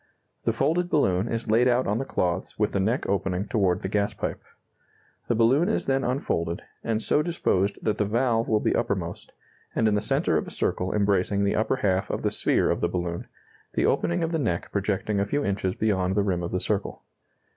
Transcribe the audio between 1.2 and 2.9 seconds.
is laid out on the cloths with the